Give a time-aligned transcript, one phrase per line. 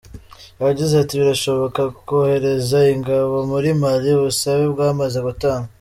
[0.69, 5.69] Yagize ati “Birashoboka kohereza ingabo muri Mali, ubusabe bwamaze gutangwa.